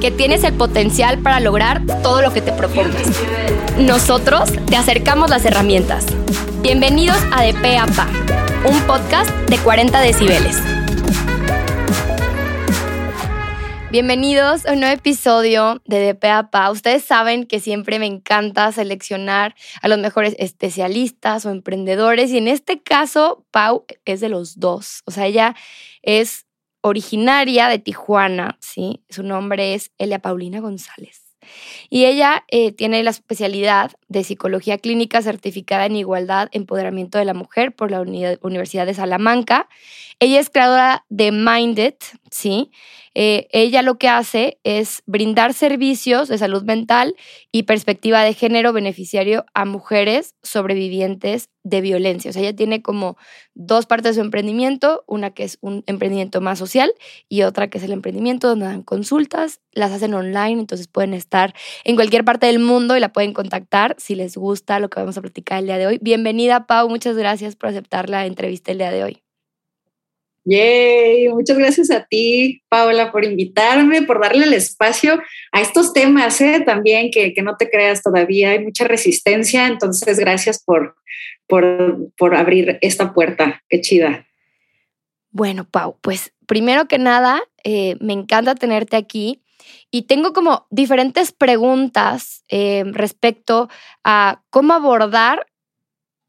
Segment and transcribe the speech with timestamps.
[0.00, 3.08] que tienes el potencial para lograr todo lo que te propongas.
[3.78, 6.06] Nosotros te acercamos las herramientas.
[6.60, 8.08] Bienvenidos a De a Pa,
[8.68, 10.60] un podcast de 40 decibeles.
[13.90, 16.70] Bienvenidos a un nuevo episodio de De Pe Pa.
[16.70, 22.48] Ustedes saben que siempre me encanta seleccionar a los mejores especialistas o emprendedores y en
[22.48, 25.02] este caso Pau es de los dos.
[25.06, 25.54] O sea, ella
[26.02, 26.45] es
[26.86, 29.02] originaria de Tijuana, ¿sí?
[29.08, 31.22] Su nombre es Elia Paulina González.
[31.90, 37.34] Y ella eh, tiene la especialidad de psicología clínica certificada en igualdad, empoderamiento de la
[37.34, 39.68] mujer por la Universidad de Salamanca.
[40.18, 41.94] Ella es creadora de Minded,
[42.30, 42.70] ¿sí?
[43.18, 47.16] Eh, ella lo que hace es brindar servicios de salud mental
[47.50, 52.28] y perspectiva de género beneficiario a mujeres sobrevivientes de violencia.
[52.28, 53.16] O sea, ella tiene como
[53.54, 56.92] dos partes de su emprendimiento, una que es un emprendimiento más social
[57.26, 61.54] y otra que es el emprendimiento donde dan consultas, las hacen online, entonces pueden estar
[61.84, 65.16] en cualquier parte del mundo y la pueden contactar si les gusta lo que vamos
[65.16, 65.98] a platicar el día de hoy.
[66.02, 69.25] Bienvenida, Pau, muchas gracias por aceptar la entrevista el día de hoy.
[70.48, 76.40] Yay, muchas gracias a ti, Paola, por invitarme, por darle el espacio a estos temas,
[76.40, 76.62] ¿eh?
[76.64, 80.94] también que, no te creas todavía, hay mucha resistencia, entonces gracias por,
[81.48, 84.28] por, abrir esta puerta, qué chida.
[85.30, 89.42] Bueno, Pau, pues primero que nada, eh, me encanta tenerte aquí
[89.90, 93.68] y tengo como diferentes preguntas eh, respecto
[94.04, 95.48] a cómo abordar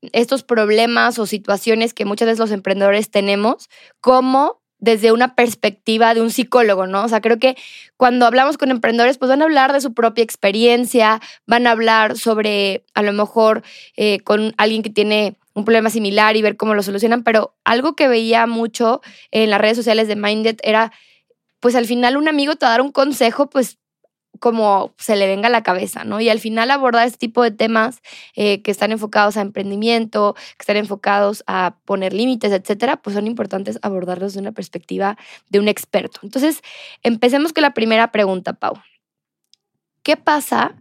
[0.01, 3.69] estos problemas o situaciones que muchas veces los emprendedores tenemos
[3.99, 7.03] como desde una perspectiva de un psicólogo, ¿no?
[7.03, 7.57] O sea, creo que
[7.97, 12.17] cuando hablamos con emprendedores, pues van a hablar de su propia experiencia, van a hablar
[12.17, 13.63] sobre a lo mejor
[13.95, 17.95] eh, con alguien que tiene un problema similar y ver cómo lo solucionan, pero algo
[17.95, 20.91] que veía mucho en las redes sociales de Minded era,
[21.59, 23.79] pues al final un amigo te va dar un consejo, pues
[24.39, 26.19] como se le venga a la cabeza, ¿no?
[26.19, 28.01] Y al final abordar este tipo de temas
[28.35, 33.27] eh, que están enfocados a emprendimiento, que están enfocados a poner límites, etcétera, pues son
[33.27, 35.17] importantes abordarlos de una perspectiva
[35.49, 36.19] de un experto.
[36.23, 36.61] Entonces,
[37.03, 38.75] empecemos con la primera pregunta, Pau.
[40.03, 40.75] ¿Qué pasa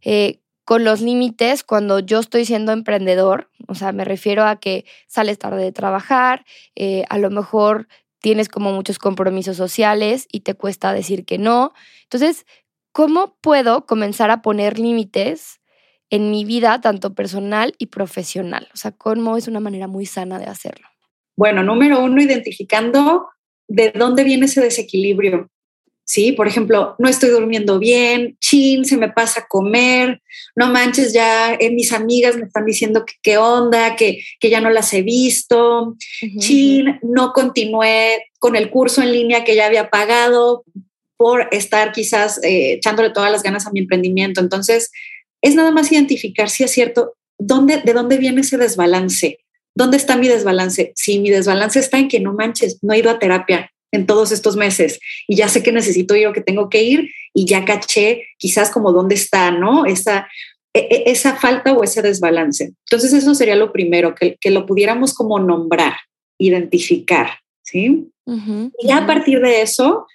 [0.00, 3.50] eh, con los límites cuando yo estoy siendo emprendedor?
[3.68, 7.88] O sea, me refiero a que sales tarde de trabajar, eh, a lo mejor
[8.22, 11.74] tienes como muchos compromisos sociales y te cuesta decir que no.
[12.04, 12.46] Entonces,
[12.92, 15.60] ¿cómo puedo comenzar a poner límites
[16.10, 18.68] en mi vida, tanto personal y profesional?
[18.74, 20.86] O sea, ¿cómo es una manera muy sana de hacerlo?
[21.36, 23.28] Bueno, número uno, identificando
[23.66, 25.50] de dónde viene ese desequilibrio.
[26.04, 30.20] Sí, por ejemplo, no estoy durmiendo bien, chin, se me pasa a comer,
[30.56, 34.60] no manches, ya eh, mis amigas me están diciendo que qué onda, que, que ya
[34.60, 35.96] no las he visto,
[36.38, 40.64] chin, no continué con el curso en línea que ya había pagado,
[41.22, 44.40] por estar quizás eh, echándole todas las ganas a mi emprendimiento.
[44.40, 44.90] Entonces,
[45.40, 49.38] es nada más identificar si es cierto, dónde, de dónde viene ese desbalance.
[49.72, 50.92] ¿Dónde está mi desbalance?
[50.96, 54.32] Si mi desbalance está en que no manches, no he ido a terapia en todos
[54.32, 57.64] estos meses y ya sé que necesito ir o que tengo que ir y ya
[57.64, 59.86] caché quizás como dónde está, ¿no?
[59.86, 60.26] Esa,
[60.74, 62.72] e, e, esa falta o ese desbalance.
[62.90, 65.94] Entonces eso sería lo primero, que, que lo pudiéramos como nombrar,
[66.36, 68.08] identificar, ¿sí?
[68.26, 70.06] y ya a partir de eso,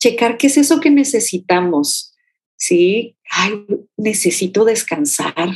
[0.00, 2.14] checar qué es eso que necesitamos,
[2.56, 3.16] ¿sí?
[3.30, 3.64] Ay,
[3.96, 5.50] necesito descansar,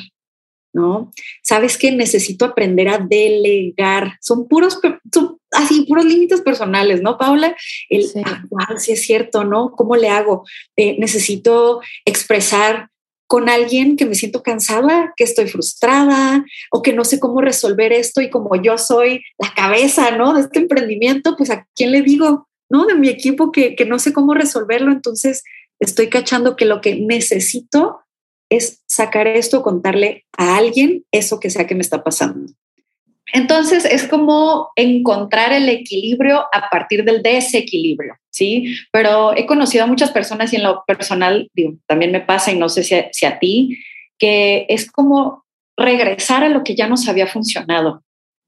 [0.72, 1.12] ¿no?
[1.42, 4.18] ¿Sabes que Necesito aprender a delegar.
[4.20, 4.80] Son puros,
[5.12, 7.56] son así, puros límites personales, ¿no, Paula?
[7.88, 8.22] El, sí.
[8.24, 9.72] Ah, es cierto, ¿no?
[9.72, 10.44] ¿Cómo le hago?
[10.76, 12.90] Eh, necesito expresar
[13.26, 17.92] con alguien que me siento cansada, que estoy frustrada o que no sé cómo resolver
[17.92, 20.34] esto y como yo soy la cabeza, ¿no?
[20.34, 22.86] De este emprendimiento, pues a quién le digo, ¿no?
[22.86, 25.42] De mi equipo que, no sé cómo resolverlo, entonces
[25.80, 28.00] estoy cachando que lo que necesito
[28.48, 32.52] es sacar esto, contarle a alguien eso que sea que me está pasando.
[33.32, 38.74] Entonces es como encontrar el equilibrio a partir del desequilibrio, ¿sí?
[38.92, 41.48] Pero he conocido a muchas personas y en lo personal,
[41.86, 43.78] también me pasa y no sé si a, si a ti,
[44.18, 45.44] que es como
[45.76, 48.02] regresar a lo que ya nos había funcionado,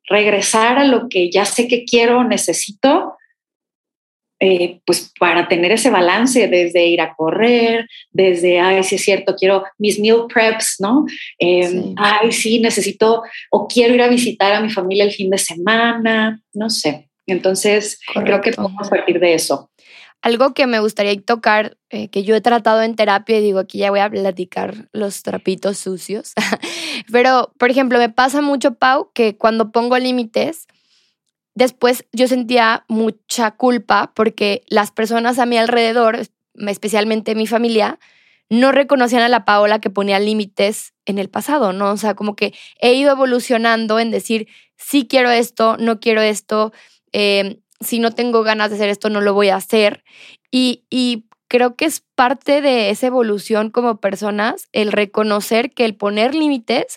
[0.09, 3.15] regresar a lo que ya sé que quiero, necesito,
[4.45, 9.37] eh, pues para tener ese balance desde ir a correr, desde, ay, sí es cierto,
[9.37, 11.07] quiero mis meal preps, ¿no?
[11.39, 13.23] Em, ay, sí, necesito
[13.53, 17.09] o quiero ir a visitar a mi familia el fin de semana, no sé.
[17.25, 19.71] Entonces, creo que podemos partir de eso.
[20.23, 23.79] Algo que me gustaría tocar, eh, que yo he tratado en terapia, y digo, aquí
[23.79, 26.33] ya voy a platicar los trapitos sucios,
[27.13, 30.67] pero, por ejemplo, me pasa mucho, Pau, que cuando pongo límites,
[31.55, 36.21] Después yo sentía mucha culpa porque las personas a mi alrededor,
[36.57, 37.99] especialmente mi familia,
[38.49, 41.91] no reconocían a la Paola que ponía límites en el pasado, ¿no?
[41.91, 46.73] O sea, como que he ido evolucionando en decir, sí quiero esto, no quiero esto,
[47.13, 50.05] em, si no tengo ganas de hacer esto, no lo voy a hacer.
[50.51, 50.85] Y
[51.53, 56.97] creo que es parte de esa evolución como personas el reconocer que el poner límites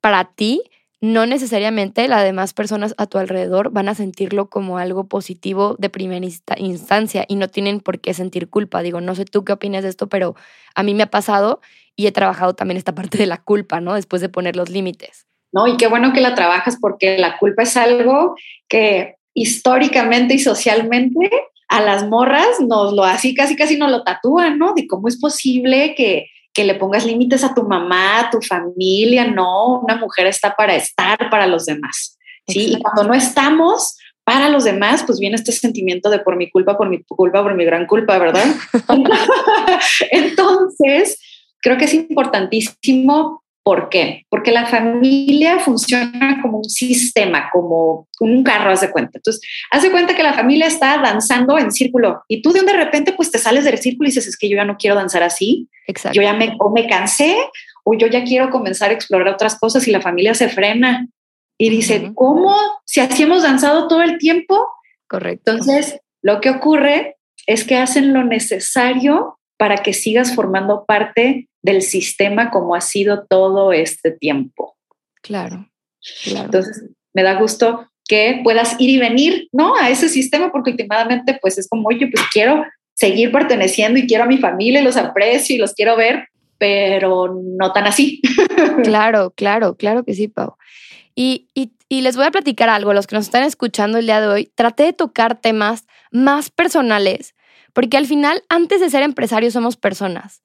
[0.00, 0.62] para ti
[1.04, 5.90] no necesariamente las demás personas a tu alrededor van a sentirlo como algo positivo de
[5.90, 8.80] primera instancia y no tienen por qué sentir culpa.
[8.80, 10.34] Digo, no sé tú qué opinas de esto, pero
[10.74, 11.60] a mí me ha pasado
[11.94, 13.92] y he trabajado también esta parte de la culpa, ¿no?
[13.92, 15.26] Después de poner los límites.
[15.52, 18.34] No, y qué bueno que la trabajas porque la culpa es algo
[18.66, 21.30] que históricamente y socialmente
[21.68, 24.72] a las morras nos lo así casi casi nos lo tatúan, ¿no?
[24.72, 29.26] De cómo es posible que que le pongas límites a tu mamá, a tu familia,
[29.26, 32.16] no, una mujer está para estar para los demás,
[32.46, 32.74] ¿sí?
[32.74, 36.78] Y cuando no estamos para los demás, pues viene este sentimiento de por mi culpa,
[36.78, 38.44] por mi culpa, por mi gran culpa, ¿verdad?
[40.12, 41.20] Entonces,
[41.60, 44.26] creo que es importantísimo ¿Por qué?
[44.28, 49.16] Porque la familia funciona como un sistema, como un carro, haz de cuenta.
[49.16, 49.40] Entonces,
[49.70, 52.74] haz de cuenta que la familia está danzando en círculo y tú de un de
[52.74, 55.22] repente pues te sales del círculo y dices, es que yo ya no quiero danzar
[55.22, 55.70] así.
[55.86, 56.14] Exacto.
[56.14, 57.36] Yo ya me, o me cansé
[57.84, 61.08] o yo ya quiero comenzar a explorar otras cosas y la familia se frena
[61.56, 62.54] y dice, ¿cómo?
[62.84, 64.68] Si así hemos danzado todo el tiempo.
[65.08, 65.52] Correcto.
[65.52, 71.80] Entonces, lo que ocurre es que hacen lo necesario para que sigas formando parte del
[71.80, 74.76] sistema como ha sido todo este tiempo.
[75.22, 75.66] Claro,
[76.26, 79.74] Entonces, me da gusto que puedas ir y venir, ¿no?
[79.74, 82.62] A ese sistema, porque últimamente, pues es como, oye, pues quiero
[82.92, 86.28] seguir perteneciendo y quiero a mi familia y los aprecio y los quiero ver,
[86.58, 88.20] pero no tan así.
[88.84, 90.56] Claro, claro, claro que sí, Pau.
[91.14, 94.20] Y, y, y, les voy a platicar algo, los que nos están escuchando el día
[94.20, 97.34] de hoy, traté de tocar temas más personales,
[97.72, 100.42] porque al final, antes de ser empresarios, somos personas.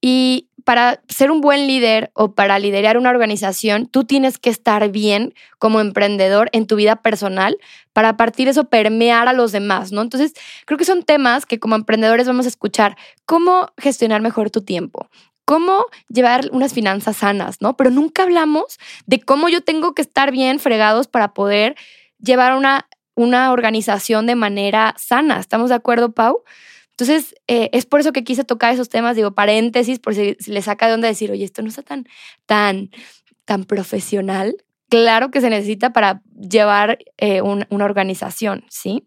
[0.00, 4.90] Y para ser un buen líder o para liderar una organización, tú tienes que estar
[4.90, 7.58] bien como emprendedor en tu vida personal
[7.92, 10.02] para partir eso permear a los demás, ¿no?
[10.02, 10.34] Entonces,
[10.66, 12.96] creo que son temas que como emprendedores vamos a escuchar.
[13.26, 15.08] ¿Cómo gestionar mejor tu tiempo?
[15.50, 17.76] cómo llevar unas finanzas sanas, ¿no?
[17.76, 21.74] Pero nunca hablamos de cómo yo tengo que estar bien fregados para poder
[22.20, 22.86] llevar una,
[23.16, 25.40] una organización de manera sana.
[25.40, 26.44] ¿Estamos de acuerdo, Pau?
[27.00, 30.60] Entonces, eh, es por eso que quise tocar esos temas, digo, paréntesis, por si, le
[30.60, 32.06] saca de onda decir, oye, esto no está tan,
[32.44, 32.90] tan,
[33.46, 34.56] tan profesional.
[34.90, 39.06] Claro que se necesita para llevar eh, una organización, ¿sí?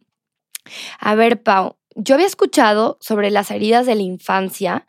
[1.00, 4.88] A ver, Pau, yo había escuchado sobre las heridas de la infancia.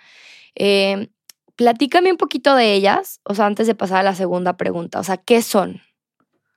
[0.54, 1.08] Eh,
[1.56, 5.04] platícame un poquito de ellas, o sea, antes de pasar a la segunda pregunta, o
[5.04, 5.82] sea, ¿qué son?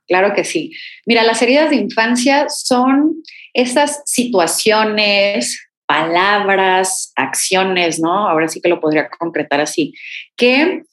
[0.07, 0.71] Claro que sí.
[1.05, 3.21] Mira, las heridas de infancia son
[3.53, 8.29] esas situaciones, palabras, acciones, ¿no?
[8.29, 9.93] Ahora sí que lo podría concretar así,
[10.35, 10.83] que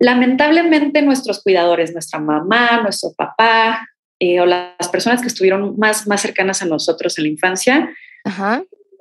[0.00, 3.86] lamentablemente nuestros cuidadores, nuestra mamá, nuestro papá
[4.18, 7.90] eh, o las personas que estuvieron más, más cercanas a nosotros en la infancia,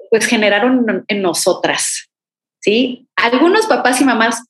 [0.10, 2.10] pues generaron en nosotras,
[2.62, 3.08] ¿sí?
[3.16, 4.44] Algunos papás y mamás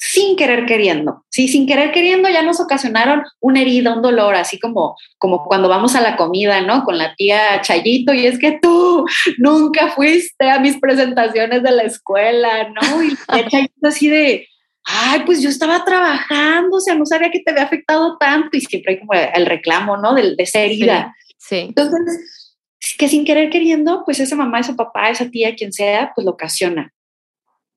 [0.00, 4.58] sin querer queriendo, sí, sin querer queriendo ya nos ocasionaron una herida, un dolor, así
[4.60, 6.84] como, como cuando vamos a la comida, ¿no?
[6.84, 9.04] Con la tía Chayito, y es que tú
[9.38, 13.02] nunca fuiste a mis presentaciones de la escuela, ¿no?
[13.02, 14.46] Y la Chayito así de,
[14.84, 18.60] ay, pues yo estaba trabajando, o sea, no sabía que te había afectado tanto, y
[18.60, 20.14] siempre hay como el reclamo, ¿no?
[20.14, 21.16] De, de esa herida.
[21.38, 21.56] Sí, sí.
[21.68, 22.54] Entonces,
[22.96, 26.30] que sin querer queriendo, pues esa mamá, ese papá, esa tía, quien sea, pues lo
[26.30, 26.92] ocasiona.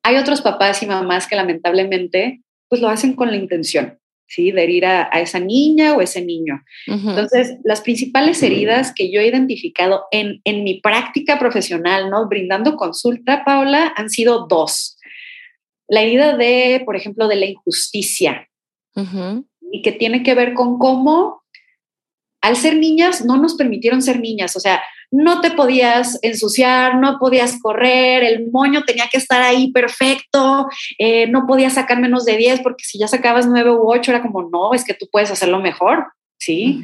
[0.03, 4.51] Hay otros papás y mamás que lamentablemente pues lo hacen con la intención, ¿sí?
[4.51, 6.63] De herir a, esa niña o ese niño.
[6.87, 12.29] Entonces, las principales heridas que yo he identificado en, en mi práctica profesional, ¿no?
[12.29, 14.97] Brindando consulta, Paula, han sido dos.
[15.89, 18.47] La herida de, por ejemplo, de la injusticia,
[19.71, 21.41] y que tiene que ver con cómo
[22.41, 24.81] al ser niñas no nos permitieron ser niñas, o sea,
[25.11, 31.27] no te podías ensuciar, no podías correr, el moño tenía que estar ahí perfecto, eh,
[31.27, 34.49] no podías sacar menos de 10 porque si ya sacabas 9 u 8 era como,
[34.49, 36.05] no, es que tú puedes hacerlo mejor,
[36.39, 36.81] ¿sí?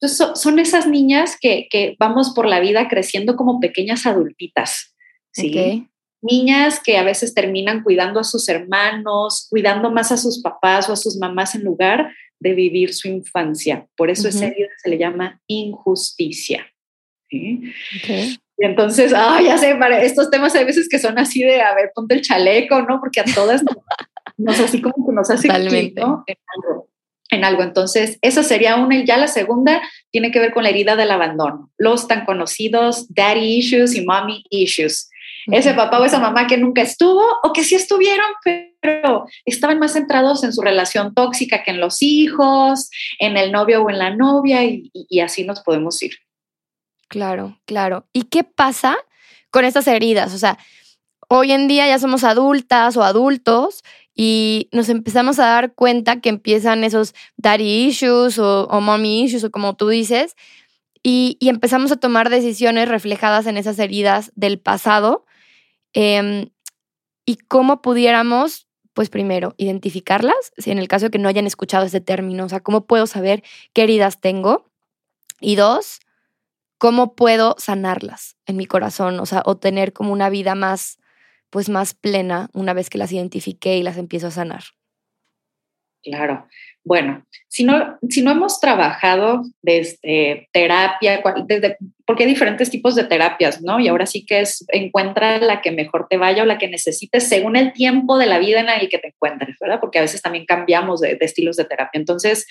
[0.00, 4.96] Entonces, son esas niñas que, que, vamos por la vida creciendo como pequeñas adultitas,
[5.30, 5.86] ¿sí?
[6.22, 10.92] Niñas que a veces terminan cuidando a sus hermanos, cuidando más a sus papás o
[10.92, 13.86] a sus mamás en lugar de vivir su infancia.
[13.96, 16.66] Por eso esa herida se le llama injusticia.
[17.30, 17.72] ¿Sí?
[18.60, 21.74] Y entonces, ah, ya sé, para estos temas hay veces que son así de, a
[21.74, 23.00] ver, ponte el chaleco, ¿no?
[23.00, 23.62] Porque a todas
[24.36, 25.48] nos, así como que nos hace.
[25.48, 26.86] En algo,
[27.30, 27.62] en algo.
[27.62, 28.96] Entonces, esa sería una.
[28.96, 31.70] Y ya la segunda tiene que ver con la herida del abandono.
[31.78, 35.08] Los tan conocidos daddy issues y mommy issues.
[35.46, 38.26] Ese papá o esa mamá que nunca estuvo o que sí estuvieron,
[38.80, 43.82] pero estaban más centrados en su relación tóxica que en los hijos, en el novio
[43.82, 46.12] o en la novia y así nos podemos ir.
[47.10, 48.06] Claro, claro.
[48.12, 48.96] ¿Y qué pasa
[49.50, 50.32] con estas heridas?
[50.32, 50.58] O sea,
[51.28, 53.82] hoy en día ya somos adultas o adultos
[54.14, 59.50] y nos empezamos a dar cuenta que empiezan esos daddy issues o, mommy issues o
[59.50, 60.36] como tú dices,
[61.02, 65.26] y, empezamos a tomar decisiones reflejadas en esas heridas del pasado
[65.94, 66.50] em,
[67.26, 71.86] y cómo pudiéramos, pues primero, identificarlas, si en el caso de que no hayan escuchado
[71.86, 74.70] ese término, o sea, cómo puedo saber qué heridas tengo.
[75.40, 76.00] Y dos,
[76.80, 80.98] cómo puedo sanarlas en mi corazón, o sea, o tener como una vida más,
[81.50, 84.62] pues más plena una vez que las identifiqué y las empiezo a sanar.
[86.02, 86.48] Claro.
[86.82, 93.04] Bueno, si no, si no hemos trabajado desde terapia, desde, porque hay diferentes tipos de
[93.04, 93.78] terapias, ¿no?
[93.78, 97.28] Y ahora sí que es, encuentra la que mejor te vaya o la que necesites
[97.28, 99.80] según el tiempo de la vida en el que te encuentres, ¿verdad?
[99.80, 101.98] Porque a veces también cambiamos de estilos de terapia.
[101.98, 102.46] Entonces,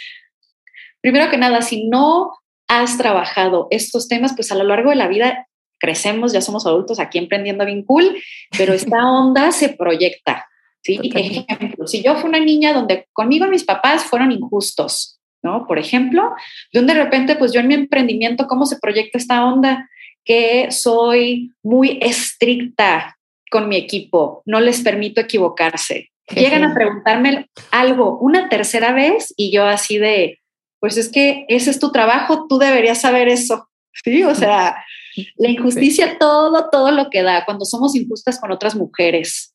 [1.01, 2.33] primero que nada, si no
[2.69, 5.47] has trabajado estos temas, pues a lo largo de la vida
[5.79, 8.17] crecemos, ya somos adultos aquí emprendiendo bien cool,
[8.57, 10.47] pero esta onda se proyecta.
[10.81, 10.99] ¿sí?
[11.03, 15.65] Ejemplo, si yo fui una niña donde conmigo mis papás fueron injustos, ¿no?
[15.67, 16.31] Por ejemplo,
[16.71, 19.89] de un de repente, pues yo en mi emprendimiento, ¿cómo se proyecta esta onda?
[20.23, 23.17] Que soy muy estricta
[23.49, 26.11] con mi equipo, no les permito equivocarse.
[26.35, 30.39] Llegan a preguntarme algo una tercera vez y yo así de,
[30.79, 33.67] pues es que ese es tu trabajo, tú deberías saber eso.
[34.03, 34.77] Sí, o sea,
[35.35, 39.53] la injusticia, todo, todo lo que da cuando somos injustas con otras mujeres.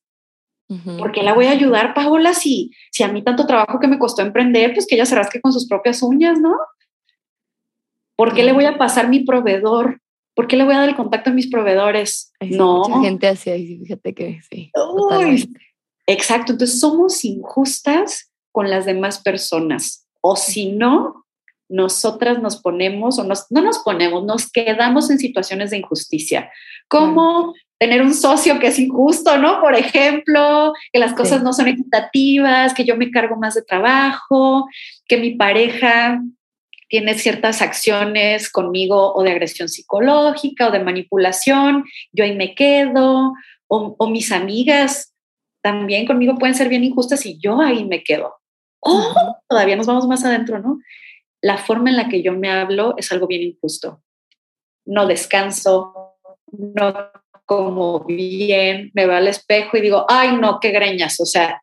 [0.99, 3.97] ¿Por qué la voy a ayudar, Paola, si, si a mí tanto trabajo que me
[3.97, 6.55] costó emprender, pues que ella se rasque con sus propias uñas, ¿no?
[8.15, 10.01] ¿Por qué le voy a pasar mi proveedor?
[10.35, 12.33] ¿Por qué le voy a dar el contacto a mis proveedores?
[12.41, 12.83] no.
[12.87, 14.71] Mucha gente así, fíjate que sí.
[16.05, 21.23] exacto, entonces somos injustas con las demás personas o si no,
[21.69, 26.51] nosotras nos ponemos o nos, no nos ponemos, nos quedamos en situaciones de injusticia,
[26.87, 29.61] como tener un socio que es injusto, ¿no?
[29.61, 34.67] Por ejemplo, que las cosas no son equitativas, que yo me cargo más de trabajo,
[35.07, 36.19] que mi pareja
[36.87, 43.33] tiene ciertas acciones conmigo o de agresión psicológica o de manipulación, yo ahí me quedo,
[43.67, 45.13] o, o mis amigas
[45.61, 48.33] también conmigo pueden ser bien injustas y yo ahí me quedo.
[48.79, 49.13] Oh,
[49.47, 50.79] todavía nos vamos más adentro, ¿no?
[51.41, 54.01] La forma en la que yo me hablo es algo bien injusto.
[54.85, 56.17] No descanso,
[56.51, 57.11] no
[57.45, 61.61] como bien, me veo al espejo y digo, ay, no, qué greñas, o sea,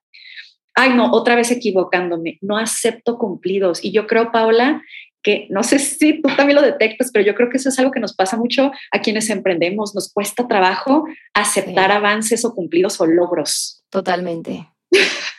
[0.75, 3.85] ay, no, otra vez equivocándome, no acepto cumplidos.
[3.85, 4.83] Y yo creo, Paula,
[5.23, 7.92] que no sé si tú también lo detectas, pero yo creo que eso es algo
[7.92, 9.95] que nos pasa mucho a quienes emprendemos.
[9.95, 11.04] Nos cuesta trabajo
[11.35, 13.85] aceptar avances o cumplidos o logros.
[13.90, 14.72] Totalmente.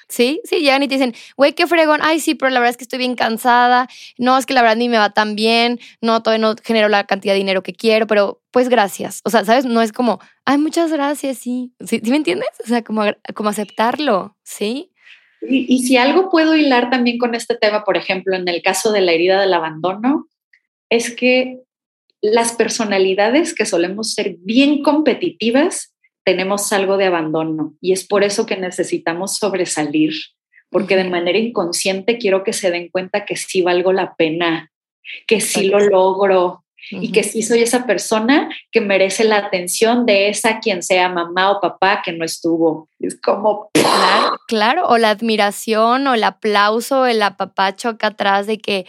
[0.10, 2.78] Sí, sí, llegan y te dicen, güey, qué fregón, ay, sí, pero la verdad es
[2.78, 3.88] que estoy bien cansada,
[4.20, 7.06] no, es que la verdad ni me va tan bien, no, todavía no genero la
[7.06, 9.22] cantidad de dinero que quiero, pero pues gracias.
[9.26, 9.66] O sea, ¿sabes?
[9.66, 11.74] No es como, ay, muchas gracias, sí.
[11.84, 12.50] ¿Sí, me entiendes?
[12.64, 14.92] O sea, como, como aceptarlo, ¿sí?
[15.42, 18.92] Y, y si algo puedo hilar también con este tema, por ejemplo, en el caso
[18.92, 20.28] de la herida del abandono,
[20.90, 21.58] es que
[22.22, 25.93] las personalidades que solemos ser bien competitivas
[26.24, 30.14] tenemos algo de abandono y es por eso que necesitamos sobresalir,
[30.70, 34.72] porque de manera inconsciente quiero que se den cuenta que sí valgo la pena,
[35.28, 40.30] que sí lo logro y que sí soy esa persona que merece la atención de
[40.30, 42.90] esa quien sea mamá o papá que no estuvo.
[43.00, 43.70] Es como...
[43.74, 48.86] Claro, claro, o la admiración o el aplauso, el apapacho acá atrás de que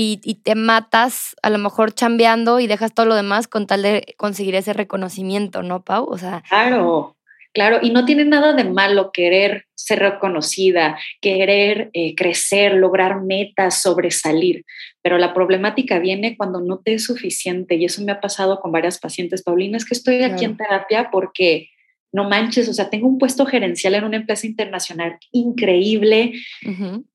[0.00, 4.14] y, te matas a lo mejor chambeando y dejas todo lo demás con tal de
[4.16, 6.06] conseguir ese reconocimiento, ¿no, Pau?
[6.08, 6.44] O sea.
[6.48, 7.16] Claro,
[7.52, 7.80] claro.
[7.82, 14.64] Y no tiene nada de malo querer ser reconocida, querer eh, crecer, lograr metas, sobresalir.
[15.02, 17.74] Pero la problemática viene cuando no te es suficiente.
[17.74, 19.42] Y eso me ha pasado con varias pacientes.
[19.42, 21.70] Paulina, es que estoy aquí en terapia porque
[22.12, 26.32] no manches, o sea, tengo un puesto gerencial en una empresa internacional increíble,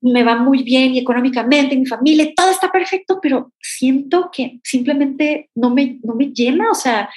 [0.00, 5.50] me va muy bien y económicamente, mi familia, todo está perfecto, pero siento que simplemente
[5.54, 7.10] no me, no me llena, o sea,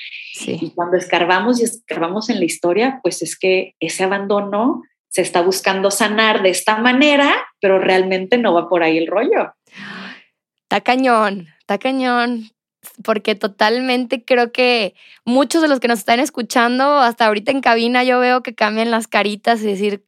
[0.46, 5.42] y cuando escarbamos y escarbamos en la historia, pues es que ese abandono se está
[5.42, 9.54] buscando sanar de esta manera, pero realmente no va por ahí el rollo.
[10.64, 12.50] Está cañón, está cañón,
[13.04, 18.04] porque totalmente creo que muchos de los que nos están escuchando, hasta ahorita en cabina,
[18.04, 20.06] yo veo que cambian las caritas y decir,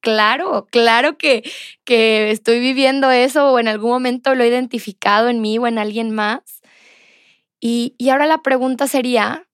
[0.00, 1.42] claro, claro que,
[1.84, 5.78] que estoy viviendo eso o en algún momento lo he identificado en mí o en
[5.78, 6.62] alguien más.
[7.60, 9.48] Y, y ahora la pregunta sería,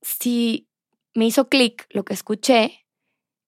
[0.00, 0.68] si
[1.14, 2.86] me hizo clic lo que escuché,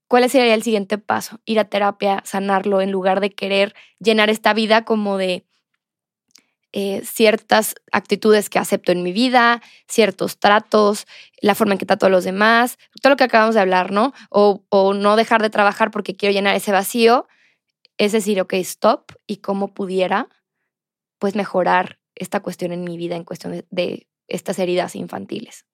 [0.09, 1.41] ¿cuál sería el siguiente paso?
[1.45, 5.46] Ir a terapia, sanarlo, en lugar de querer llenar esta vida como de
[6.79, 11.07] eh, ciertas actitudes que acepto en mi vida, ciertos tratos,
[11.41, 14.13] la forma en que trato a los demás, todo lo que acabamos de hablar, ¿no?
[14.29, 17.29] O, no dejar de trabajar porque quiero llenar ese vacío,
[17.97, 20.29] es decir, ok, stop y cómo pudiera,
[21.19, 25.65] pues mejorar esta cuestión en mi vida en cuestión de, de estas heridas infantiles.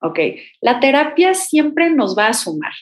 [0.00, 0.20] Ok,
[0.60, 2.72] la terapia siempre nos va a sumar.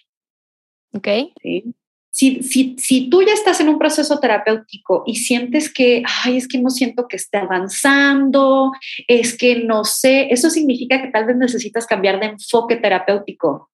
[0.93, 1.09] Ok.
[1.41, 1.75] ¿Sí?
[2.15, 6.71] Si, tú ya estás en un proceso terapéutico y sientes que, ay, es que no
[6.71, 8.71] siento que esté avanzando,
[9.09, 13.71] es que no sé, eso significa que tal vez necesitas cambiar de enfoque terapéutico.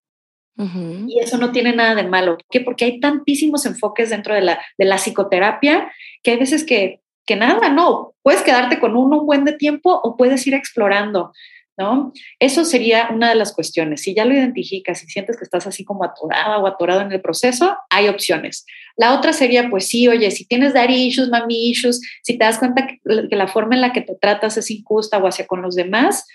[1.06, 2.37] Y eso no tiene nada de malo.
[2.37, 2.61] ¿Por qué?
[2.61, 5.90] Porque hay tantísimos enfoques dentro de la, de la psicoterapia
[6.23, 10.00] que hay veces que, que nada, no, puedes quedarte con uno un buen de tiempo
[10.02, 11.32] o puedes ir explorando.
[11.81, 12.13] ¿No?
[12.39, 14.03] Eso sería una de las cuestiones.
[14.03, 17.23] Si ya lo identificas y sientes que estás así como atorada o atorado en el
[17.23, 18.67] proceso, hay opciones.
[18.97, 22.59] La otra sería, pues sí, oye, si tienes daddy issues, mami issues, si te das
[22.59, 23.01] cuenta que,
[23.35, 26.27] la forma en la que te tratas es injusta o hacia con los demás,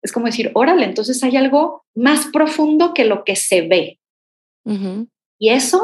[0.00, 3.98] es como decir, órale, entonces hay algo más profundo que lo que se ve.
[5.38, 5.82] Y eso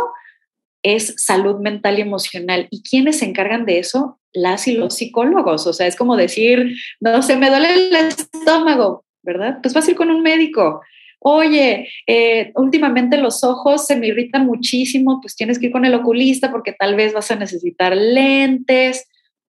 [0.83, 2.69] es salud mental y emocional.
[2.71, 4.19] ¿Y quiénes se encargan de eso?
[4.33, 5.67] Las y los psicólogos.
[5.67, 9.05] O sea, es como decir, no sé, me duele el estómago.
[9.23, 9.59] ¿Verdad?
[9.63, 10.81] Pues vas a ir con un médico.
[11.23, 15.95] Oye, eh, últimamente los ojos se me irritan muchísimo, pues tienes que ir con el
[15.95, 19.07] oculista porque tal vez vas a necesitar lentes.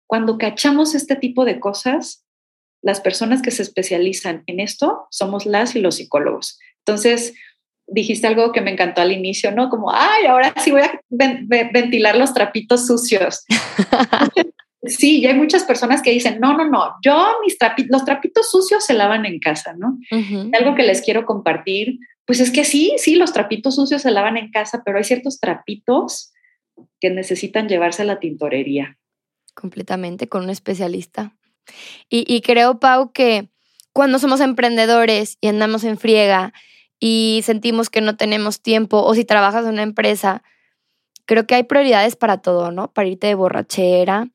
[0.07, 2.25] Cuando cachamos este tipo de cosas,
[2.81, 6.57] las personas que se especializan en esto somos las y los psicólogos.
[6.79, 7.35] Entonces,
[7.85, 9.69] dijiste algo que me encantó al inicio, ¿no?
[9.69, 13.45] Como, ay, ahora sí voy a ventilar los trapitos sucios.
[14.83, 18.49] Sí, y hay muchas personas que dicen, no, no, no, yo mis trapitos, los trapitos
[18.49, 19.97] sucios se lavan en casa, ¿no?
[20.57, 24.37] Algo que les quiero compartir, pues es que sí, sí, los trapitos sucios se lavan
[24.37, 26.31] en casa, pero hay ciertos trapitos
[27.01, 28.97] que necesitan llevarse a la tintorería.
[29.53, 31.35] Completamente, con un especialista.
[32.09, 33.49] Y, y creo, Pau, que
[33.91, 36.53] cuando somos emprendedores y andamos en friega
[36.99, 40.41] y sentimos que no tenemos tiempo, o si trabajas en una empresa,
[41.25, 42.91] creo que hay prioridades para todo, ¿no?
[42.91, 44.29] Para irte de borrachera,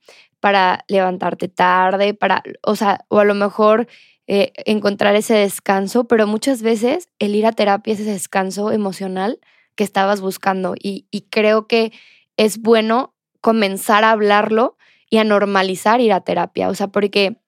[0.44, 3.88] para levantarte tarde, para, o sea, o a lo mejor
[4.26, 9.40] eh, encontrar ese descanso, pero muchas veces el ir a terapia es ese descanso emocional
[9.74, 11.94] que estabas buscando y, creo que
[12.36, 14.76] es bueno comenzar a hablarlo
[15.08, 17.38] y a normalizar ir a terapia, o sea, porque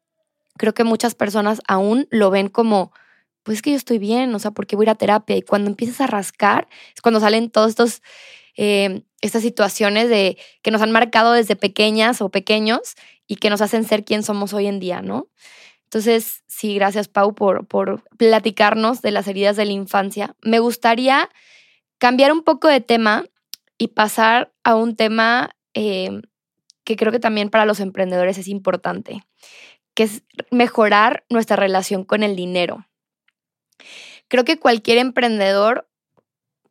[0.57, 2.93] creo que muchas personas aún lo ven como,
[3.43, 5.43] pues es que yo estoy bien, o sea, porque voy a ir a terapia y
[5.43, 8.01] cuando empiezas a rascar es cuando salen todos estos
[8.57, 12.95] eh, estas situaciones de que nos han marcado desde pequeñas o pequeños
[13.27, 15.29] y que nos hacen ser quien somos hoy en día, ¿no?
[15.85, 20.35] Entonces, sí, gracias Pau por, por platicarnos de las heridas de la infancia.
[20.43, 21.29] Me gustaría
[21.99, 23.25] cambiar un poco de tema
[23.79, 26.23] y pasar a un tema eh,
[26.85, 29.23] que creo que también para los emprendedores es importante,
[29.95, 32.87] que es mejorar nuestra relación con el dinero.
[34.29, 35.89] Creo que cualquier emprendedor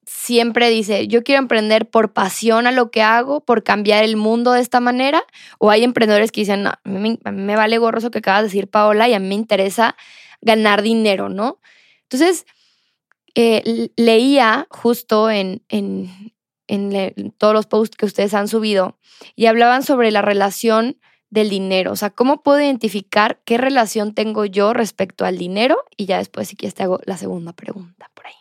[0.06, 4.52] siempre dice, yo quiero emprender por pasión a lo que hago, por cambiar el mundo
[4.52, 5.24] de esta manera,
[5.60, 8.48] o hay emprendedores que dicen, no, a mí, me vale gorro eso que acabas de
[8.48, 9.96] decir, Paola, y a mí me interesa
[10.42, 11.60] ganar dinero, ¿no?
[12.04, 12.46] Entonces,
[13.34, 16.34] eh, leía justo en, en,
[16.68, 18.98] en todos los posts que ustedes han subido
[19.36, 20.98] y hablaban sobre la relación
[21.30, 25.78] del dinero, o sea, ¿cómo puedo identificar qué relación tengo yo respecto al dinero?
[25.98, 28.34] Y ya después, si quieres, te hago la segunda pregunta por ahí.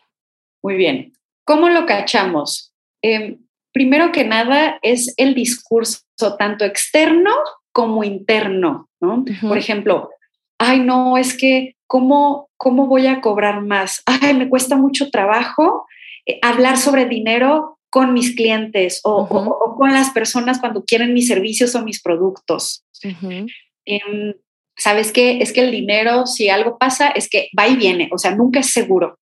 [0.63, 1.13] Muy bien.
[1.45, 2.73] ¿Cómo lo cachamos?
[3.03, 3.39] Em,
[3.73, 6.01] primero que nada es el discurso
[6.39, 7.33] tanto externo
[7.73, 9.25] como interno, ¿no?
[9.43, 10.11] Por ejemplo,
[10.59, 14.03] ay, no, es que, ¿cómo, ¿cómo voy a cobrar más?
[14.07, 15.87] Ay, me cuesta mucho trabajo
[16.25, 19.29] eh, hablar sobre dinero con mis clientes o,
[19.77, 22.85] con las personas cuando quieren mis servicios o mis productos.
[23.85, 24.35] Em,
[24.77, 25.39] ¿Sabes qué?
[25.39, 28.61] Es que el dinero, si algo pasa, es que va y viene, o sea, nunca
[28.61, 29.19] es seguro.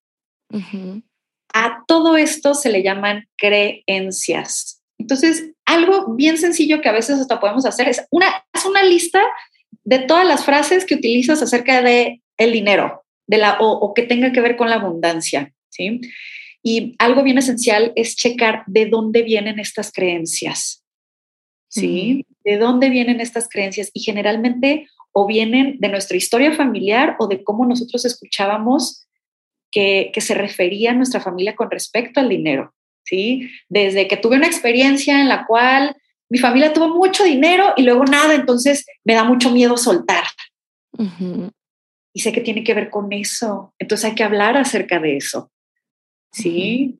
[1.53, 4.81] A todo esto se le llaman creencias.
[4.97, 9.21] Entonces, algo bien sencillo que a veces hasta podemos hacer es una, es una lista
[9.83, 14.31] de todas las frases que utilizas acerca de el dinero, de la, o, que tenga
[14.31, 16.01] que ver con la abundancia, ¿sí?
[16.61, 20.83] Y algo bien esencial es checar de dónde vienen estas creencias,
[21.67, 22.25] ¿sí?
[22.43, 27.43] De dónde vienen estas creencias y generalmente o vienen de nuestra historia familiar o de
[27.43, 29.05] cómo nosotros escuchábamos
[29.73, 33.49] que, que se refería nuestra familia con respecto al dinero, ¿sí?
[33.67, 35.97] Desde que tuve una experiencia en la cual
[36.29, 40.25] mi familia tuvo mucho dinero y luego nada, entonces me da mucho miedo soltar.
[42.13, 43.73] Y sé que tiene que ver con eso.
[43.79, 45.51] Entonces hay que hablar acerca de eso.
[46.31, 46.99] ¿Sí?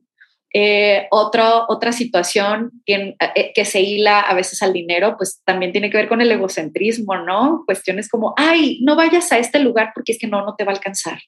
[0.55, 5.89] Eh, otra situación que, eh, que, se hila a veces al dinero, pues también tiene
[5.89, 7.63] que ver con el egocentrismo, ¿no?
[7.65, 10.71] Cuestiones como, ay, no vayas a este lugar porque es que no, no te va
[10.71, 11.19] a alcanzar.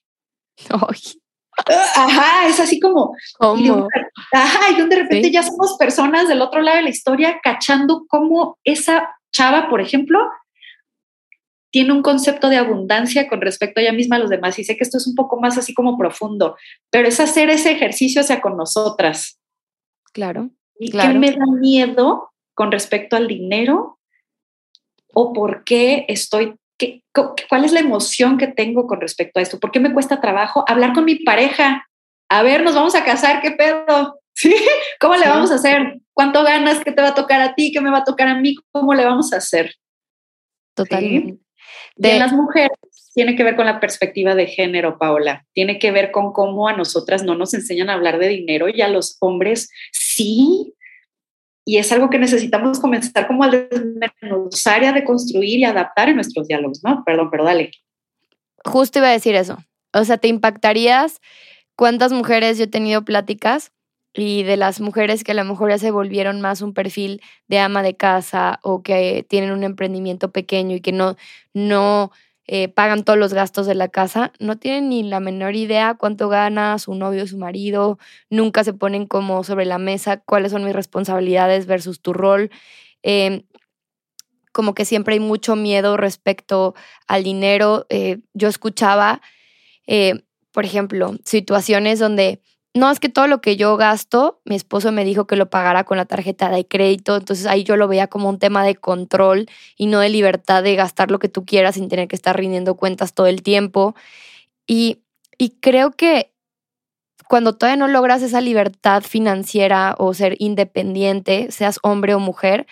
[0.70, 1.20] Ay.
[1.64, 3.14] Ajá, es así como.
[3.38, 3.88] ¿Cómo?
[4.32, 8.58] ajá, y de repente ya somos personas del otro lado de la historia cachando cómo
[8.64, 10.18] esa chava, por ejemplo,
[11.70, 14.58] tiene un concepto de abundancia con respecto a ella misma a los demás.
[14.58, 16.56] Y sé que esto es un poco más así como profundo,
[16.90, 19.38] pero es hacer ese ejercicio hacia con nosotras.
[20.12, 20.50] Claro.
[20.78, 23.98] ¿Y qué me da miedo con respecto al dinero?
[25.12, 27.02] ¿O por qué estoy ¿Qué,
[27.48, 29.58] ¿Cuál es la emoción que tengo con respecto a esto?
[29.58, 31.88] ¿Por qué me cuesta trabajo hablar con mi pareja?
[32.28, 34.20] A ver, nos vamos a casar, ¿qué pedo?
[34.34, 34.54] ¿Sí?
[35.00, 36.00] ¿Cómo le vamos a hacer?
[36.12, 36.80] ¿Cuánto ganas?
[36.84, 37.72] ¿Qué te va a tocar a ti?
[37.72, 38.54] ¿Qué me va a tocar a mí?
[38.70, 39.74] ¿Cómo le vamos a hacer?
[40.74, 41.40] Totalmente.
[41.96, 42.76] De las mujeres
[43.14, 45.46] tiene que ver con la perspectiva de género, Paola.
[45.54, 48.82] Tiene que ver con cómo a nosotras no nos enseñan a hablar de dinero y
[48.82, 50.74] a los hombres sí
[51.68, 56.14] y es algo que necesitamos comenzar como a desmenuzar y a deconstruir y adaptar en
[56.14, 57.02] nuestros diálogos, ¿no?
[57.04, 57.72] Perdón, pero dale.
[58.64, 59.58] Justo iba a decir eso.
[59.92, 61.20] O sea, ¿te impactarías
[61.74, 63.72] cuántas mujeres yo he tenido pláticas
[64.14, 67.58] y de las mujeres que a lo mejor ya se volvieron más un perfil de
[67.58, 71.16] ama de casa o que tienen un emprendimiento pequeño y que no,
[71.52, 72.12] no
[72.48, 76.28] eh, pagan todos los gastos de la casa, no tienen ni la menor idea cuánto
[76.28, 77.98] gana su novio, su marido,
[78.30, 82.50] nunca se ponen como sobre la mesa cuáles son mis responsabilidades versus tu rol.
[83.02, 83.42] Em,
[84.52, 86.74] como que siempre hay mucho miedo respecto
[87.06, 87.86] al dinero.
[87.90, 89.20] Eh, yo escuchaba,
[89.86, 92.40] eh, por ejemplo, situaciones donde
[92.76, 95.84] no, es que todo lo que yo gasto, mi esposo me dijo que lo pagara
[95.84, 99.48] con la tarjeta de crédito, entonces ahí yo lo veía como un tema de control
[99.76, 102.76] y no de libertad de gastar lo que tú quieras sin tener que estar rindiendo
[102.76, 103.94] cuentas todo el tiempo.
[104.66, 105.00] Y,
[105.38, 106.32] y creo que
[107.28, 112.66] cuando todavía no logras esa libertad financiera o ser independiente, seas hombre o mujer,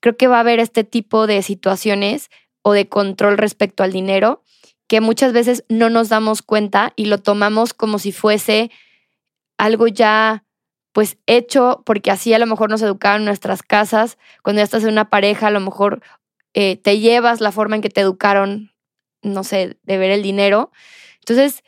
[0.00, 2.30] creo que va a haber este tipo de situaciones
[2.62, 4.42] o de control respecto al dinero
[4.90, 8.72] que muchas veces no nos damos cuenta y lo tomamos como si fuese
[9.60, 10.44] algo ya
[10.92, 14.82] pues hecho, porque así a lo mejor nos educaron en nuestras casas, cuando ya estás
[14.82, 16.02] en una pareja, a lo mejor
[16.54, 18.72] eh, te llevas la forma en que te educaron,
[19.22, 20.72] no sé, de ver el dinero.
[21.20, 21.62] Entonces,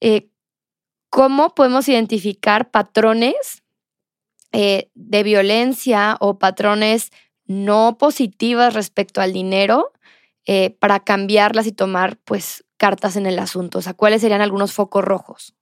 [0.00, 0.30] eh,
[1.10, 3.62] ¿cómo podemos identificar patrones
[4.52, 7.10] eh, de violencia o patrones
[7.44, 9.92] no positivas respecto al dinero
[10.78, 13.78] para cambiarlas y tomar pues cartas en el asunto?
[13.78, 15.54] O sea, ¿cuáles serían algunos focos rojos?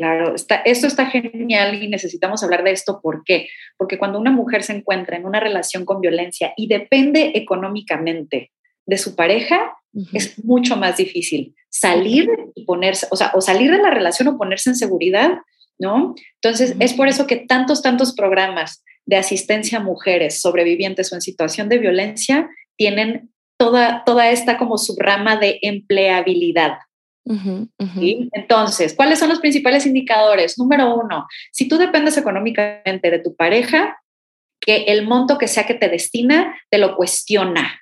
[0.00, 3.00] Claro, está, esto está genial y necesitamos hablar de esto.
[3.02, 3.48] ¿Por qué?
[3.76, 8.50] Porque cuando una mujer se encuentra en una relación con violencia y depende económicamente
[8.86, 9.76] de su pareja,
[10.14, 14.38] es mucho más difícil salir y ponerse, o sea, o salir de la relación o
[14.38, 15.32] ponerse en seguridad,
[15.78, 16.14] ¿no?
[16.42, 21.20] Entonces, es por eso que tantos, tantos programas de asistencia a mujeres sobrevivientes o en
[21.20, 26.78] situación de violencia tienen toda, toda esta como subrama de empleabilidad,
[27.26, 30.58] entonces, ¿cuáles son los principales indicadores?
[30.58, 34.00] Número uno, si tú dependes económicamente de tu pareja,
[34.60, 37.80] que el monto que sea que te destina te lo cuestiona.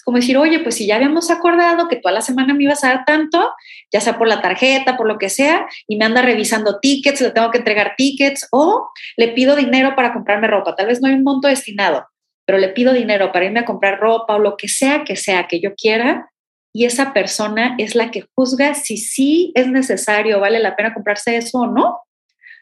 [0.00, 2.64] Es como decir, oye, pues si ya habíamos acordado que tú a la semana me
[2.64, 3.52] ibas a dar tanto,
[3.92, 7.32] ya sea por la tarjeta, por lo que sea, y me anda revisando tickets, le
[7.32, 10.74] tengo que entregar tickets, o le pido dinero para comprarme ropa.
[10.74, 12.06] Tal vez no hay un monto destinado,
[12.46, 15.46] pero le pido dinero para irme a comprar ropa o lo que sea que sea
[15.46, 16.30] que yo quiera,
[16.72, 21.36] y esa persona es la que juzga si sí es necesario, vale la pena comprarse
[21.36, 22.00] eso o no.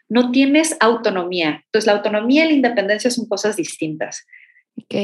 [0.07, 1.61] No tienes autonomía.
[1.65, 4.25] Entonces, la autonomía y la independencia son cosas distintas.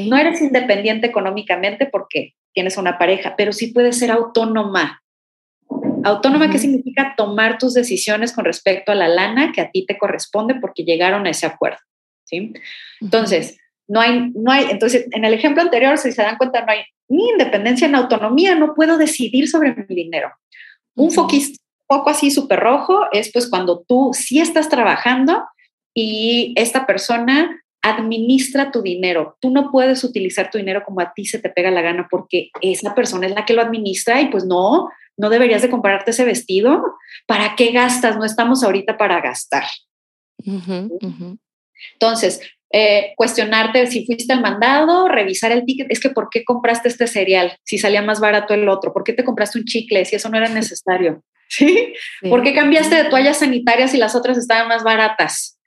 [0.07, 5.03] No eres independiente económicamente porque tienes una pareja, pero sí puedes ser autónoma.
[6.03, 9.97] Autónoma, ¿qué significa tomar tus decisiones con respecto a la lana que a ti te
[9.97, 11.79] corresponde porque llegaron a ese acuerdo.
[12.23, 12.53] ¿sí?
[13.01, 16.71] Entonces, no hay, no hay, entonces, en el ejemplo anterior, si se dan cuenta, no
[16.71, 20.31] hay ni independencia ni autonomía, no puedo decidir sobre mi dinero.
[20.95, 25.43] Un foquista, poco así súper rojo es pues cuando tú sí estás trabajando
[25.93, 29.37] y esta persona administra tu dinero.
[29.39, 32.49] Tú no puedes utilizar tu dinero como a ti se te pega la gana porque
[32.61, 36.25] esa persona es la que lo administra y pues no, no deberías de comprarte ese
[36.25, 36.83] vestido.
[37.27, 38.17] ¿Para qué gastas?
[38.17, 39.65] No estamos ahorita para gastar.
[41.93, 42.41] Entonces,
[42.77, 47.07] eh, cuestionarte si fuiste al mandado, revisar el ticket, es que ¿por qué compraste este
[47.07, 48.91] cereal si salía más barato el otro?
[48.91, 51.23] ¿Por qué te compraste un chicle si eso no era necesario?
[51.47, 51.93] ¿Sí?
[52.29, 55.57] ¿Por qué cambiaste de toallas sanitarias si las otras estaban más baratas?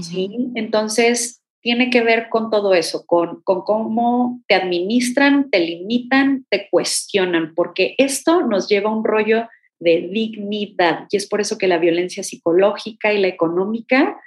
[0.00, 0.30] ¿sí?
[0.54, 6.70] Entonces, tiene que ver con todo eso, con, con, cómo te administran, te limitan, te
[6.70, 9.46] cuestionan, porque esto nos lleva a un rollo
[9.78, 14.18] de dignidad y es por eso que la violencia psicológica y la económica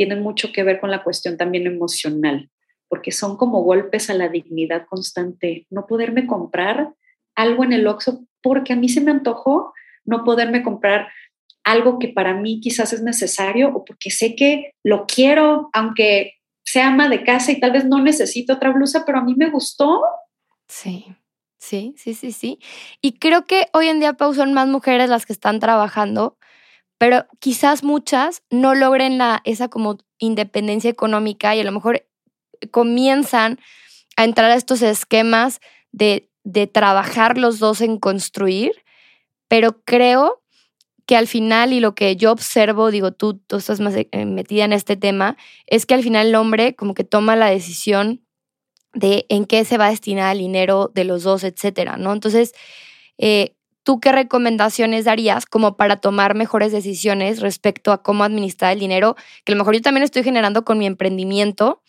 [0.00, 2.48] tienen mucho que ver con la cuestión también emocional,
[2.88, 5.66] porque son como golpes a la dignidad constante.
[5.68, 6.94] No poderme comprar
[7.34, 9.74] algo en el Oxxo porque a mí se me antojó,
[10.06, 11.08] no poderme comprar
[11.64, 16.32] algo que para mí quizás es necesario o porque sé que lo quiero, aunque
[16.64, 19.50] sea ama de casa y tal vez no necesito otra blusa, pero a mí me
[19.50, 20.02] gustó.
[20.66, 21.14] Sí,
[21.58, 22.58] sí, sí, sí, sí.
[23.02, 26.38] Y creo que hoy en día, Pau, son más mujeres las que están trabajando,
[27.00, 32.06] pero quizás muchas no logren la, esa como independencia económica y a lo mejor
[32.72, 33.58] comienzan
[34.18, 35.60] a entrar a estos esquemas
[35.92, 38.84] de, de trabajar los dos en construir,
[39.48, 40.42] pero creo
[41.06, 44.66] que al final, y lo que yo observo, digo, tú, tú estás más eh, metida
[44.66, 48.26] en este tema, es que al final el hombre como que toma la decisión
[48.92, 52.12] de en qué se va a destinar el dinero de los dos, etcétera, ¿no?
[52.12, 52.52] Entonces,
[53.16, 58.80] eh, ¿tú qué recomendaciones darías como para tomar mejores decisiones respecto a cómo administrar el
[58.80, 59.16] dinero?
[59.44, 61.82] Que a lo mejor yo también estoy generando con mi emprendimiento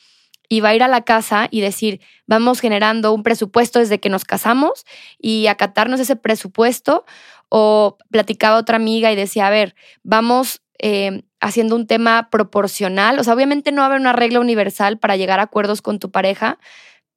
[0.52, 4.10] y va a ir a la casa y decir, vamos generando un presupuesto desde que
[4.10, 4.86] nos casamos
[5.18, 7.06] y acatarnos ese presupuesto
[7.48, 13.20] o platicaba otra amiga y decía, a ver, vamos eh, haciendo un tema proporcional.
[13.20, 16.00] O sea, obviamente no va a haber una regla universal para llegar a acuerdos con
[16.00, 16.60] tu pareja,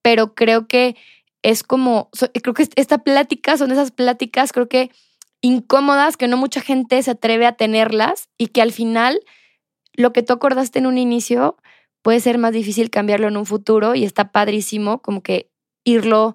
[0.02, 0.96] pero creo que
[1.44, 2.09] es como,
[2.42, 4.90] creo que esta plática son esas pláticas, creo que
[5.42, 9.20] incómodas, que no mucha gente se atreve a tenerlas y que al final
[9.92, 11.59] lo que tú acordaste en un inicio
[12.00, 15.50] puede ser más difícil cambiarlo en un futuro y está padrísimo como que
[15.85, 16.35] irlo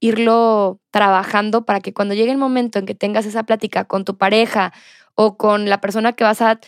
[0.00, 4.16] irlo trabajando para que cuando llegue el momento en que tengas esa plática con tu
[4.16, 4.72] pareja
[5.14, 6.60] o con la persona que vas a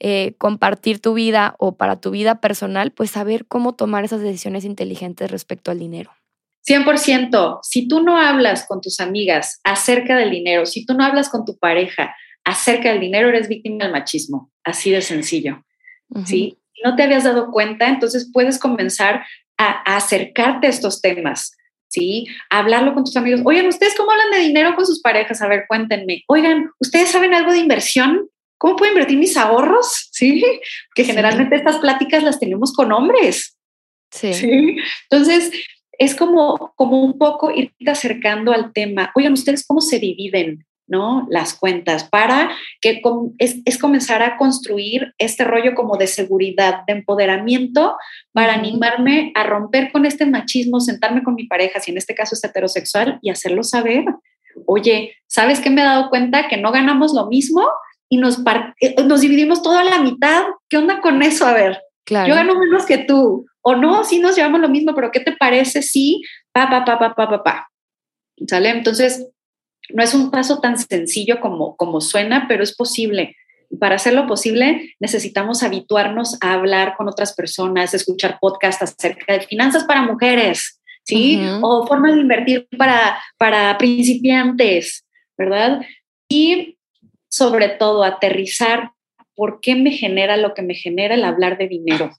[0.00, 4.64] eh, compartir tu vida o para tu vida personal, pues saber cómo tomar esas decisiones
[4.64, 6.10] inteligentes respecto al dinero.
[6.68, 11.28] 100%, si tú no hablas con tus amigas acerca del dinero, si tú no hablas
[11.28, 15.64] con tu pareja acerca del dinero, eres víctima del machismo, así de sencillo.
[16.24, 19.24] Si no te habías dado cuenta, entonces puedes comenzar
[19.56, 21.56] a acercarte a estos temas
[21.88, 22.26] ¿sí?
[22.50, 23.40] Hablarlo con tus amigos.
[23.44, 25.40] Oigan, ¿ustedes cómo hablan de dinero con sus parejas?
[25.42, 26.22] A ver, cuéntenme.
[26.28, 28.28] Oigan, ¿ustedes saben algo de inversión?
[28.58, 30.02] ¿Cómo puedo invertir mis ahorros?
[30.16, 30.42] Sí,
[30.94, 33.54] que generalmente estas pláticas las tenemos con hombres.
[34.10, 34.32] Sí.
[34.32, 34.76] ¿sí?
[35.10, 35.50] Entonces,
[35.98, 39.10] es como, como un poco irte acercando al tema.
[39.14, 40.66] Oigan, ¿ustedes cómo se dividen?
[40.88, 41.26] ¿no?
[41.30, 43.02] Las cuentas, para que
[43.38, 47.96] es, comenzar a construir este rollo como de seguridad, de empoderamiento,
[48.32, 52.34] para animarme a romper con este machismo, sentarme con mi pareja, si en este caso
[52.34, 54.04] es heterosexual, y hacerlo saber.
[54.66, 56.48] Oye, ¿sabes qué me he dado cuenta?
[56.48, 57.66] Que no ganamos lo mismo
[58.08, 58.38] y nos,
[58.80, 60.44] eh, nos dividimos todo a la mitad.
[60.68, 61.46] ¿Qué onda con eso?
[61.46, 63.46] A ver, yo gano menos que tú.
[63.68, 67.00] O no, sí nos llevamos lo mismo, pero ¿qué te parece si pa, pa, pa,
[67.00, 67.68] pa, pa, pa, pa?
[68.46, 68.70] ¿Sale?
[68.70, 69.26] Entonces,
[69.88, 73.34] no es un paso tan sencillo como, como suena, pero es posible.
[73.80, 79.82] Para hacerlo posible, necesitamos habituarnos a hablar con otras personas, escuchar podcasts acerca de finanzas
[79.82, 81.40] para mujeres, ¿sí?
[81.60, 85.04] O formas de invertir para, para principiantes,
[85.36, 85.80] ¿verdad?
[86.28, 86.78] Y
[87.28, 88.92] sobre todo, aterrizar
[89.34, 92.12] por qué me genera lo que me genera el hablar de dinero.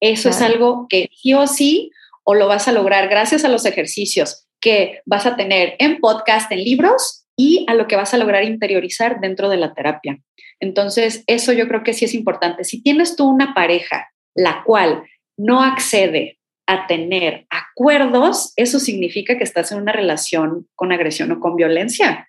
[0.00, 1.90] Eso es algo que sí o sí,
[2.24, 6.50] o lo vas a lograr gracias a los ejercicios, que vas a tener en podcast,
[6.52, 10.18] en libros y a lo que vas a lograr interiorizar dentro de la terapia.
[10.60, 12.64] Entonces, eso yo creo que sí es importante.
[12.64, 15.04] Si tienes tú una pareja la cual
[15.36, 21.40] no accede a tener acuerdos, eso significa que estás en una relación con agresión o
[21.40, 22.28] con violencia.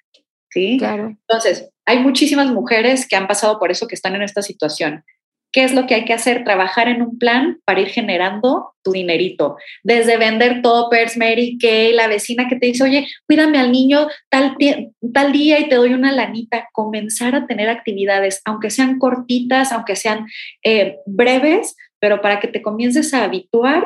[0.49, 0.77] ¿Sí?
[0.77, 1.17] Claro.
[1.27, 5.03] Entonces, hay muchísimas mujeres que han pasado por eso, que están en esta situación.
[5.51, 6.43] ¿Qué es lo que hay que hacer?
[6.43, 9.57] Trabajar en un plan para ir generando tu dinerito.
[9.83, 14.55] Desde vender toppers, Mary Kay, la vecina que te dice, oye, cuídame al niño tal,
[15.13, 16.67] tal día y te doy una lanita.
[16.73, 20.27] Comenzar a tener actividades, aunque sean cortitas, aunque sean
[20.63, 23.83] eh, breves, pero para que te comiences a habituar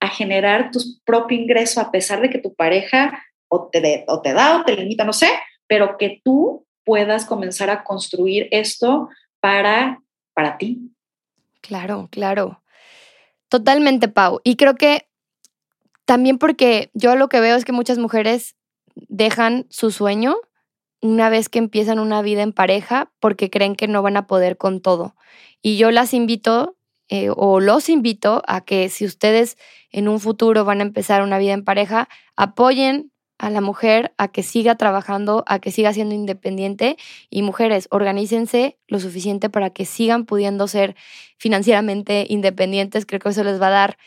[0.00, 4.32] a generar tu propio ingreso a pesar de que tu pareja o te, o te
[4.32, 5.28] da o te limita, no sé,
[5.66, 9.08] pero que tú puedas comenzar a construir esto
[9.40, 10.00] para,
[10.36, 10.92] para ti.
[11.62, 12.62] Claro, claro.
[13.48, 14.40] Totalmente, Pau.
[14.44, 15.08] Y creo que
[16.04, 18.54] también porque yo lo que veo es que muchas mujeres
[18.94, 20.36] dejan su sueño
[21.00, 24.58] una vez que empiezan una vida en pareja porque creen que no van a poder
[24.58, 25.16] con todo.
[25.62, 26.76] Y yo las invito
[27.08, 29.56] eh, o los invito a que si ustedes
[29.90, 34.28] en un futuro van a empezar una vida en pareja, apoyen a la mujer a
[34.28, 36.96] que siga trabajando, a que siga siendo independiente
[37.30, 40.96] y mujeres, organícense lo suficiente para que sigan pudiendo ser
[41.36, 43.04] financieramente independientes.
[43.06, 43.98] Creo que eso les va a dar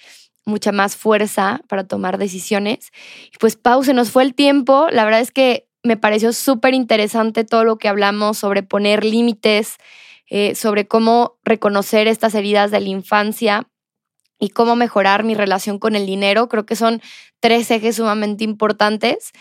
[0.45, 2.91] mucha más fuerza para tomar decisiones.
[3.31, 4.87] Y pues Pau, se nos fue el tiempo.
[4.91, 9.77] La verdad es que me pareció súper interesante todo lo que hablamos sobre poner límites,
[10.29, 13.67] eh, sobre cómo reconocer estas heridas de la infancia
[14.39, 16.49] y cómo mejorar mi relación con el dinero.
[16.49, 17.01] Creo que son
[17.39, 19.31] tres ejes sumamente importantes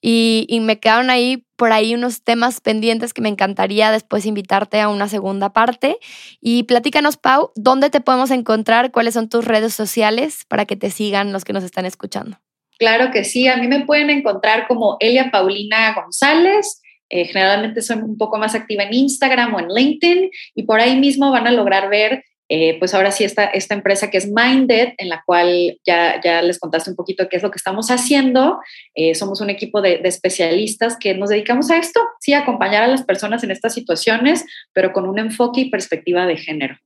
[0.00, 4.80] y, y, me quedaron ahí por ahí unos temas pendientes que me encantaría después invitarte
[4.80, 5.98] a una segunda parte.
[6.40, 8.92] Y platícanos, Pau, ¿dónde te podemos encontrar?
[8.92, 12.38] ¿Cuáles son tus redes sociales para que te sigan los que nos están escuchando?
[12.78, 16.82] Claro que sí, a mí me pueden encontrar como Elia Paulina González.
[17.08, 20.98] Eh, generalmente soy un poco más activa en Instagram o en LinkedIn y por ahí
[20.98, 24.90] mismo van a lograr ver eh, pues ahora sí esta, esta empresa que es Minded,
[24.98, 28.60] en la cual ya, ya les contaste un poquito qué es lo que estamos haciendo.
[28.94, 33.02] Eh, somos un equipo de, especialistas que nos dedicamos a esto, sí, acompañar a las
[33.02, 36.78] personas en estas situaciones, pero con un enfoque y perspectiva de género.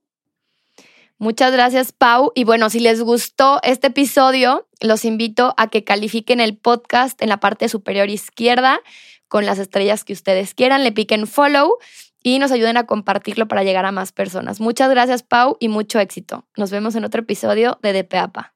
[1.19, 2.31] Muchas gracias, Pau.
[2.33, 7.29] Y bueno, si les gustó este episodio, los invito a que califiquen el podcast en
[7.29, 8.81] la parte superior izquierda
[9.27, 11.77] con las estrellas que ustedes quieran, le piquen follow
[12.23, 14.59] y nos ayuden a compartirlo para llegar a más personas.
[14.59, 16.45] Muchas gracias, Pau, y mucho éxito.
[16.57, 18.53] Nos vemos en otro episodio de DPAPA.